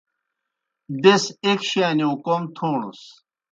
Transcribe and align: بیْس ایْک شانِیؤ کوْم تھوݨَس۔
بیْس 1.01 1.23
ایْک 1.43 1.61
شانِیؤ 1.69 2.13
کوْم 2.23 2.43
تھوݨَس۔ 2.55 3.01